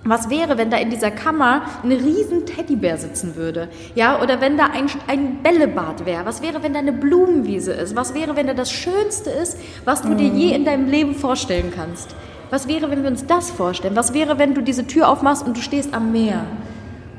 Was 0.03 0.31
wäre, 0.31 0.57
wenn 0.57 0.71
da 0.71 0.77
in 0.77 0.89
dieser 0.89 1.11
Kammer 1.11 1.61
ein 1.83 1.91
riesen 1.91 2.47
Teddybär 2.47 2.97
sitzen 2.97 3.35
würde? 3.35 3.67
Ja, 3.93 4.19
oder 4.19 4.41
wenn 4.41 4.57
da 4.57 4.65
ein, 4.65 4.87
ein 5.05 5.43
Bällebad 5.43 6.07
wäre? 6.07 6.25
Was 6.25 6.41
wäre, 6.41 6.63
wenn 6.63 6.73
da 6.73 6.79
eine 6.79 6.91
Blumenwiese 6.91 7.71
ist? 7.73 7.95
Was 7.95 8.15
wäre, 8.15 8.35
wenn 8.35 8.47
da 8.47 8.55
das 8.55 8.71
Schönste 8.71 9.29
ist, 9.29 9.59
was 9.85 10.01
du 10.01 10.09
mm. 10.09 10.17
dir 10.17 10.27
je 10.27 10.55
in 10.55 10.65
deinem 10.65 10.87
Leben 10.87 11.13
vorstellen 11.13 11.71
kannst? 11.75 12.15
Was 12.49 12.67
wäre, 12.67 12.89
wenn 12.89 13.03
wir 13.03 13.11
uns 13.11 13.27
das 13.27 13.51
vorstellen? 13.51 13.95
Was 13.95 14.15
wäre, 14.15 14.39
wenn 14.39 14.55
du 14.55 14.61
diese 14.61 14.87
Tür 14.87 15.07
aufmachst 15.07 15.45
und 15.45 15.55
du 15.55 15.61
stehst 15.61 15.93
am 15.93 16.11
Meer? 16.11 16.45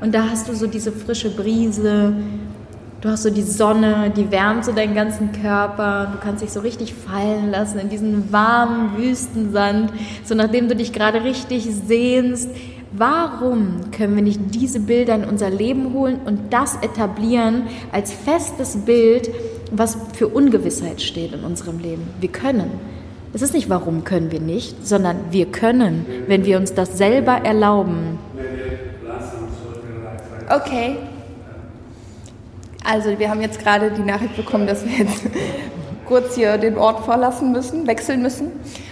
Und 0.01 0.13
da 0.13 0.29
hast 0.29 0.49
du 0.49 0.53
so 0.53 0.67
diese 0.67 0.91
frische 0.91 1.29
Brise, 1.29 2.13
du 2.99 3.09
hast 3.09 3.23
so 3.23 3.29
die 3.29 3.43
Sonne, 3.43 4.11
die 4.15 4.29
wärmt 4.29 4.65
so 4.65 4.73
deinen 4.73 4.93
ganzen 4.93 5.31
Körper, 5.31 6.09
du 6.11 6.17
kannst 6.19 6.43
dich 6.43 6.51
so 6.51 6.59
richtig 6.59 6.93
fallen 6.93 7.49
lassen 7.49 7.79
in 7.79 7.87
diesen 7.87 8.33
warmen 8.33 8.97
Wüstensand, 8.97 9.93
so 10.25 10.35
nachdem 10.35 10.67
du 10.67 10.75
dich 10.75 10.91
gerade 10.91 11.23
richtig 11.23 11.65
sehnst 11.87 12.49
Warum 12.95 13.89
können 13.89 14.15
wir 14.15 14.21
nicht 14.21 14.39
diese 14.53 14.79
Bilder 14.79 15.15
in 15.15 15.23
unser 15.23 15.49
Leben 15.49 15.93
holen 15.93 16.19
und 16.25 16.53
das 16.53 16.75
etablieren 16.75 17.63
als 17.91 18.13
festes 18.13 18.77
Bild, 18.77 19.31
was 19.71 19.97
für 20.13 20.27
Ungewissheit 20.27 21.01
steht 21.01 21.33
in 21.33 21.43
unserem 21.43 21.79
Leben? 21.79 22.03
Wir 22.19 22.29
können. 22.29 22.69
Es 23.33 23.41
ist 23.41 23.55
nicht, 23.55 23.67
warum 23.67 24.03
können 24.03 24.31
wir 24.31 24.39
nicht, 24.39 24.85
sondern 24.85 25.17
wir 25.31 25.47
können, 25.47 26.05
wenn 26.27 26.45
wir 26.45 26.57
uns 26.57 26.75
das 26.75 26.95
selber 26.95 27.31
erlauben. 27.43 28.19
Okay. 30.49 30.97
Also 32.83 33.17
wir 33.17 33.29
haben 33.29 33.41
jetzt 33.41 33.59
gerade 33.59 33.89
die 33.89 34.03
Nachricht 34.03 34.35
bekommen, 34.35 34.67
dass 34.67 34.85
wir 34.85 35.05
jetzt 35.05 35.23
kurz 36.13 36.35
hier 36.35 36.59
den 36.59 36.77
Ort 36.77 37.05
verlassen 37.05 37.51
müssen, 37.51 37.87
wechseln 37.87 38.21
müssen. 38.21 38.51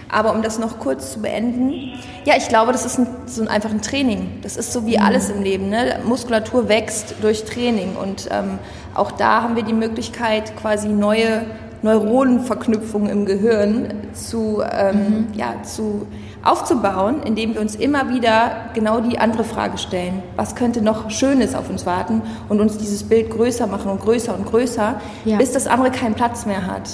Aber 0.09 0.31
um 0.33 0.41
das 0.41 0.57
noch 0.57 0.79
kurz 0.79 1.13
zu 1.13 1.21
beenden, 1.21 1.93
ja, 2.25 2.33
ich 2.35 2.47
glaube, 2.47 2.71
das 2.71 2.83
ist 2.83 2.97
ein, 2.97 3.05
so 3.27 3.45
einfach 3.47 3.69
ein 3.69 3.83
Training. 3.83 4.39
Das 4.41 4.57
ist 4.57 4.73
so 4.73 4.87
wie 4.87 4.97
mhm. 4.97 5.03
alles 5.03 5.29
im 5.29 5.43
Leben. 5.43 5.69
Ne? 5.69 5.99
Muskulatur 6.03 6.67
wächst 6.67 7.13
durch 7.21 7.45
Training 7.45 7.95
und 7.95 8.27
ähm, 8.31 8.57
auch 8.95 9.11
da 9.11 9.43
haben 9.43 9.55
wir 9.55 9.61
die 9.61 9.73
Möglichkeit, 9.73 10.55
quasi 10.57 10.89
neue 10.89 11.43
Neuronenverknüpfungen 11.83 13.09
im 13.09 13.25
Gehirn 13.25 13.93
zu, 14.13 14.63
ähm, 14.71 14.95
mhm. 14.95 15.27
ja, 15.35 15.61
zu 15.61 16.07
aufzubauen, 16.43 17.21
indem 17.23 17.53
wir 17.53 17.61
uns 17.61 17.75
immer 17.75 18.09
wieder 18.09 18.69
genau 18.73 18.99
die 18.99 19.19
andere 19.19 19.43
Frage 19.43 19.77
stellen. 19.77 20.23
Was 20.35 20.55
könnte 20.55 20.81
noch 20.81 21.11
Schönes 21.11 21.53
auf 21.53 21.69
uns 21.69 21.85
warten 21.85 22.23
und 22.49 22.59
uns 22.59 22.77
dieses 22.77 23.03
Bild 23.03 23.29
größer 23.29 23.67
machen 23.67 23.91
und 23.91 24.01
größer 24.01 24.35
und 24.35 24.47
größer, 24.47 24.99
ja. 25.25 25.37
bis 25.37 25.51
das 25.51 25.67
andere 25.67 25.91
keinen 25.91 26.15
Platz 26.15 26.45
mehr 26.45 26.65
hat. 26.65 26.89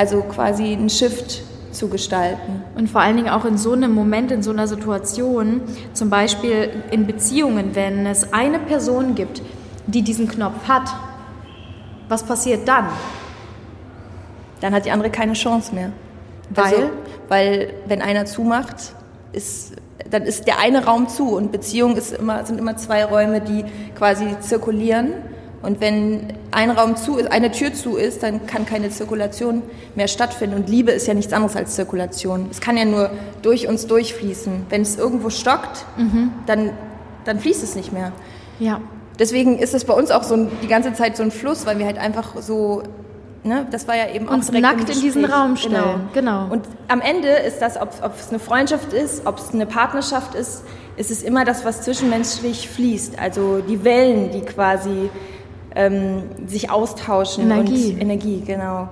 Also 0.00 0.22
quasi 0.22 0.72
ein 0.72 0.88
Shift 0.88 1.42
zu 1.72 1.88
gestalten. 1.88 2.64
Und 2.74 2.88
vor 2.88 3.02
allen 3.02 3.18
Dingen 3.18 3.28
auch 3.28 3.44
in 3.44 3.58
so 3.58 3.72
einem 3.72 3.94
Moment, 3.94 4.32
in 4.32 4.42
so 4.42 4.50
einer 4.50 4.66
Situation, 4.66 5.60
zum 5.92 6.08
Beispiel 6.08 6.70
in 6.90 7.06
Beziehungen, 7.06 7.74
wenn 7.74 8.06
es 8.06 8.32
eine 8.32 8.58
Person 8.60 9.14
gibt, 9.14 9.42
die 9.86 10.00
diesen 10.00 10.26
Knopf 10.26 10.66
hat, 10.66 10.88
was 12.08 12.22
passiert 12.22 12.66
dann? 12.66 12.86
Dann 14.62 14.72
hat 14.72 14.86
die 14.86 14.90
andere 14.90 15.10
keine 15.10 15.34
Chance 15.34 15.74
mehr. 15.74 15.92
Weil? 16.48 16.64
Also, 16.64 16.90
weil 17.28 17.74
wenn 17.84 18.00
einer 18.00 18.24
zumacht, 18.24 18.94
ist, 19.34 19.74
dann 20.10 20.22
ist 20.22 20.46
der 20.46 20.60
eine 20.60 20.86
Raum 20.86 21.10
zu 21.10 21.36
und 21.36 21.52
Beziehung 21.52 21.98
ist 21.98 22.14
immer, 22.14 22.46
sind 22.46 22.58
immer 22.58 22.78
zwei 22.78 23.04
Räume, 23.04 23.42
die 23.42 23.66
quasi 23.98 24.34
zirkulieren 24.40 25.12
und 25.62 25.80
wenn 25.80 26.32
ein 26.52 26.70
Raum 26.70 26.96
zu 26.96 27.18
ist, 27.18 27.30
eine 27.30 27.50
Tür 27.50 27.74
zu 27.74 27.96
ist, 27.96 28.22
dann 28.22 28.46
kann 28.46 28.64
keine 28.64 28.88
Zirkulation 28.88 29.62
mehr 29.94 30.08
stattfinden. 30.08 30.56
Und 30.56 30.70
Liebe 30.70 30.90
ist 30.90 31.06
ja 31.06 31.12
nichts 31.12 31.32
anderes 31.34 31.54
als 31.54 31.74
Zirkulation. 31.74 32.46
Es 32.50 32.60
kann 32.60 32.78
ja 32.78 32.86
nur 32.86 33.10
durch 33.42 33.68
uns 33.68 33.86
durchfließen. 33.86 34.66
Wenn 34.70 34.82
es 34.82 34.96
irgendwo 34.96 35.28
stockt, 35.28 35.84
mhm. 35.98 36.32
dann, 36.46 36.70
dann 37.26 37.40
fließt 37.40 37.62
es 37.62 37.74
nicht 37.74 37.92
mehr. 37.92 38.12
Ja. 38.58 38.80
Deswegen 39.18 39.58
ist 39.58 39.74
es 39.74 39.84
bei 39.84 39.92
uns 39.92 40.10
auch 40.10 40.22
so 40.22 40.34
ein, 40.34 40.50
die 40.62 40.66
ganze 40.66 40.94
Zeit 40.94 41.16
so 41.16 41.22
ein 41.22 41.30
Fluss, 41.30 41.66
weil 41.66 41.78
wir 41.78 41.84
halt 41.84 41.98
einfach 41.98 42.40
so 42.40 42.82
Ne, 43.42 43.66
das 43.70 43.88
war 43.88 43.96
ja 43.96 44.10
eben 44.10 44.28
auch 44.28 44.34
uns 44.34 44.52
nackt 44.52 44.90
in 44.90 45.00
diesen 45.00 45.24
Raum 45.24 45.56
stellen. 45.56 46.10
Genau. 46.12 46.44
genau. 46.44 46.52
Und 46.52 46.66
am 46.88 47.00
Ende 47.00 47.28
ist 47.28 47.62
das, 47.62 47.80
ob 47.80 47.94
es 48.18 48.28
eine 48.28 48.38
Freundschaft 48.38 48.92
ist, 48.92 49.26
ob 49.26 49.38
es 49.38 49.54
eine 49.54 49.64
Partnerschaft 49.64 50.34
ist, 50.34 50.62
ist 50.98 51.10
es 51.10 51.22
immer 51.22 51.46
das, 51.46 51.64
was 51.64 51.80
zwischenmenschlich 51.80 52.68
fließt. 52.68 53.18
Also 53.18 53.60
die 53.60 53.82
Wellen, 53.82 54.30
die 54.30 54.42
quasi 54.42 55.08
ähm, 55.74 56.22
sich 56.46 56.70
austauschen 56.70 57.44
Energie. 57.44 57.92
und 57.92 58.00
Energie, 58.00 58.42
genau. 58.46 58.88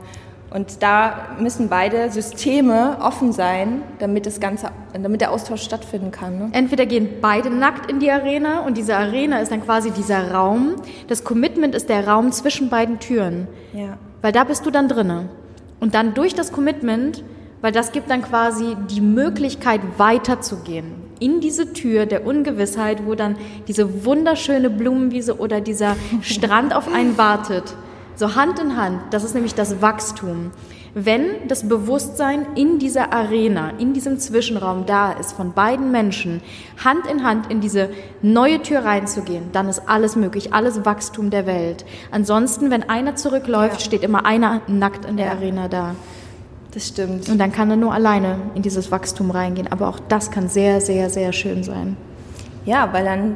Und 0.51 0.83
da 0.83 1.37
müssen 1.39 1.69
beide 1.69 2.11
Systeme 2.11 2.97
offen 3.03 3.33
sein, 3.33 3.83
damit 3.99 4.25
das 4.25 4.41
Ganze, 4.41 4.71
damit 4.95 5.21
der 5.21 5.31
Austausch 5.31 5.63
stattfinden 5.63 6.11
kann. 6.11 6.39
Ne? 6.39 6.49
Entweder 6.53 6.87
gehen 6.87 7.09
beide 7.21 7.51
nackt 7.51 7.91
in 7.91 8.01
die 8.01 8.11
Arena 8.11 8.61
und 8.61 8.79
diese 8.79 8.97
Arena 8.97 9.41
ist 9.41 9.53
dann 9.53 9.63
quasi 9.63 9.91
dieser 9.91 10.33
Raum. 10.33 10.77
Das 11.07 11.23
Commitment 11.23 11.75
ist 11.75 11.91
der 11.91 12.09
Raum 12.09 12.33
zwischen 12.33 12.71
beiden 12.71 12.99
Türen. 12.99 13.47
Ja. 13.75 13.99
Weil 14.23 14.33
da 14.33 14.45
bist 14.45 14.65
du 14.65 14.71
dann 14.71 14.89
drinne. 14.89 15.29
Und 15.81 15.95
dann 15.95 16.15
durch 16.15 16.35
das 16.35 16.51
Commitment, 16.51 17.23
weil 17.61 17.73
das 17.73 17.93
gibt 17.93 18.11
dann 18.11 18.23
quasi 18.23 18.75
die 18.91 19.03
Möglichkeit 19.03 19.83
weiterzugehen 19.99 21.08
in 21.21 21.41
diese 21.41 21.73
Tür 21.73 22.07
der 22.07 22.27
Ungewissheit, 22.27 23.07
wo 23.07 23.15
dann 23.15 23.37
diese 23.67 24.05
wunderschöne 24.05 24.71
Blumenwiese 24.71 25.39
oder 25.39 25.61
dieser 25.61 25.97
Strand 26.23 26.75
auf 26.75 26.93
einen 26.93 27.19
wartet. 27.19 27.75
So 28.17 28.35
Hand 28.35 28.59
in 28.59 28.77
Hand, 28.77 29.01
das 29.11 29.23
ist 29.23 29.35
nämlich 29.35 29.55
das 29.55 29.81
Wachstum. 29.81 30.51
Wenn 30.95 31.47
das 31.47 31.69
Bewusstsein 31.69 32.47
in 32.57 32.81
dieser 32.81 33.13
Arena, 33.13 33.71
in 33.79 33.93
diesem 33.93 34.19
Zwischenraum 34.19 34.87
da 34.87 35.13
ist, 35.13 35.33
von 35.33 35.53
beiden 35.53 35.93
Menschen, 35.93 36.43
Hand 36.83 37.07
in 37.07 37.23
Hand 37.23 37.51
in 37.51 37.61
diese 37.61 37.91
neue 38.23 38.61
Tür 38.63 38.85
reinzugehen, 38.85 39.51
dann 39.53 39.69
ist 39.69 39.83
alles 39.87 40.17
möglich, 40.17 40.55
alles 40.55 40.85
Wachstum 40.85 41.31
der 41.31 41.47
Welt. 41.47 41.85
Ansonsten, 42.11 42.71
wenn 42.71 42.89
einer 42.89 43.15
zurückläuft, 43.15 43.81
ja. 43.81 43.85
steht 43.85 44.03
immer 44.03 44.27
einer 44.27 44.63
nackt 44.67 45.05
in 45.05 45.17
der 45.17 45.27
ja. 45.27 45.33
Arena 45.33 45.69
da. 45.69 45.95
Das 46.79 46.87
stimmt. 46.87 47.29
Und 47.29 47.39
dann 47.39 47.51
kann 47.51 47.69
er 47.71 47.77
nur 47.77 47.93
alleine 47.93 48.39
in 48.55 48.63
dieses 48.63 48.93
Wachstum 48.93 49.33
reingehen. 49.33 49.67
Aber 49.73 49.89
auch 49.89 49.99
das 49.99 50.31
kann 50.31 50.49
sehr, 50.49 50.81
sehr, 50.81 51.11
sehr 51.11 51.33
schön 51.33 51.65
sein. 51.65 51.97
Ja, 52.67 52.93
weil 52.93 53.05
dann 53.05 53.35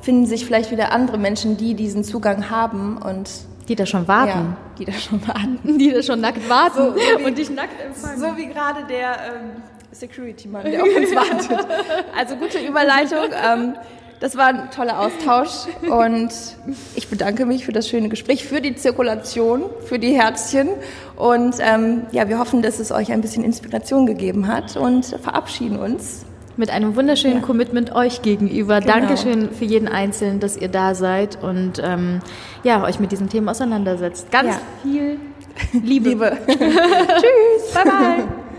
finden 0.00 0.24
sich 0.24 0.46
vielleicht 0.46 0.70
wieder 0.70 0.90
andere 0.90 1.18
Menschen, 1.18 1.58
die 1.58 1.74
diesen 1.74 2.04
Zugang 2.04 2.48
haben 2.48 2.96
und 2.96 3.28
die 3.68 3.74
da 3.74 3.84
schon 3.84 4.08
warten. 4.08 4.30
Ja, 4.30 4.56
die 4.78 4.84
da 4.86 4.92
schon 4.92 5.20
warten. 5.28 5.78
Die 5.78 5.92
da 5.92 6.02
schon 6.02 6.22
nackt 6.22 6.48
warten 6.48 6.94
so, 6.94 7.18
so 7.18 7.26
und 7.26 7.36
dich 7.36 7.50
nackt 7.50 7.84
empfangen. 7.84 8.18
So 8.18 8.34
wie 8.38 8.46
gerade 8.46 8.86
der 8.88 9.10
ähm, 9.10 9.62
Security-Mann, 9.92 10.64
der 10.64 10.82
auf 10.82 10.88
uns 10.96 11.14
wartet. 11.14 11.66
Also 12.18 12.36
gute 12.36 12.66
Überleitung. 12.66 13.28
Ähm, 13.46 13.74
das 14.20 14.36
war 14.36 14.46
ein 14.46 14.70
toller 14.70 15.00
Austausch 15.00 15.66
und 15.88 16.30
ich 16.94 17.08
bedanke 17.08 17.46
mich 17.46 17.64
für 17.64 17.72
das 17.72 17.88
schöne 17.88 18.08
Gespräch, 18.08 18.44
für 18.44 18.60
die 18.60 18.76
Zirkulation, 18.76 19.62
für 19.86 19.98
die 19.98 20.12
Herzchen 20.12 20.68
und 21.16 21.56
ähm, 21.58 22.02
ja, 22.12 22.28
wir 22.28 22.38
hoffen, 22.38 22.62
dass 22.62 22.78
es 22.78 22.92
euch 22.92 23.10
ein 23.12 23.22
bisschen 23.22 23.42
Inspiration 23.44 24.06
gegeben 24.06 24.46
hat 24.46 24.76
und 24.76 25.06
verabschieden 25.06 25.78
uns. 25.78 26.26
Mit 26.56 26.68
einem 26.68 26.94
wunderschönen 26.94 27.36
ja. 27.38 27.42
Commitment 27.42 27.94
euch 27.94 28.20
gegenüber. 28.20 28.80
Genau. 28.80 28.92
Dankeschön 28.92 29.50
für 29.50 29.64
jeden 29.64 29.88
Einzelnen, 29.88 30.40
dass 30.40 30.58
ihr 30.58 30.68
da 30.68 30.94
seid 30.94 31.42
und 31.42 31.80
ähm, 31.82 32.20
ja, 32.62 32.84
euch 32.84 33.00
mit 33.00 33.12
diesem 33.12 33.30
Thema 33.30 33.52
auseinandersetzt. 33.52 34.30
Ganz 34.30 34.56
ja. 34.56 34.60
viel 34.82 35.18
Liebe. 35.82 36.10
Liebe. 36.10 36.38
Tschüss. 36.46 37.72
Bye 37.72 37.84
bye. 37.84 38.49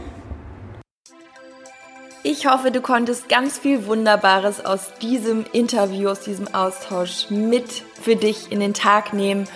Ich 2.24 2.46
hoffe, 2.46 2.70
du 2.70 2.82
konntest 2.82 3.30
ganz 3.30 3.58
viel 3.58 3.88
Wunderbares 3.88 4.64
aus 4.64 4.94
diesem 5.02 5.44
Interview, 5.54 6.10
aus 6.10 6.20
diesem 6.20 6.54
Austausch 6.54 7.32
mit 7.32 7.84
für 8.00 8.16
dich 8.16 8.52
in 8.52 8.60
den 8.60 8.76
Tag 8.76 9.12
nehmen. 9.12 9.48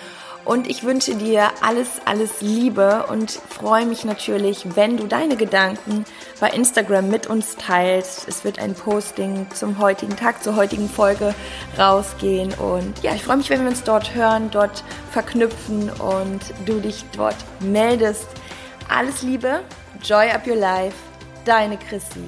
Und 0.44 0.68
ich 0.68 0.82
wünsche 0.82 1.14
dir 1.14 1.50
alles, 1.60 1.88
alles 2.06 2.40
Liebe 2.40 3.06
und 3.08 3.30
freue 3.30 3.86
mich 3.86 4.04
natürlich, 4.04 4.66
wenn 4.74 4.96
du 4.96 5.06
deine 5.06 5.36
Gedanken 5.36 6.04
bei 6.40 6.50
Instagram 6.50 7.08
mit 7.08 7.28
uns 7.28 7.54
teilst. 7.54 8.26
Es 8.26 8.42
wird 8.42 8.58
ein 8.58 8.74
Posting 8.74 9.46
zum 9.54 9.78
heutigen 9.78 10.16
Tag, 10.16 10.42
zur 10.42 10.56
heutigen 10.56 10.88
Folge 10.88 11.36
rausgehen. 11.78 12.52
Und 12.54 13.00
ja, 13.04 13.14
ich 13.14 13.22
freue 13.22 13.36
mich, 13.36 13.50
wenn 13.50 13.62
wir 13.62 13.68
uns 13.68 13.84
dort 13.84 14.12
hören, 14.16 14.50
dort 14.50 14.82
verknüpfen 15.12 15.88
und 16.00 16.40
du 16.64 16.80
dich 16.80 17.04
dort 17.16 17.36
meldest. 17.60 18.26
Alles 18.88 19.22
Liebe, 19.22 19.60
Joy 20.02 20.30
Up 20.30 20.48
Your 20.48 20.56
Life, 20.56 20.96
deine 21.44 21.76
Chrissy. 21.76 22.24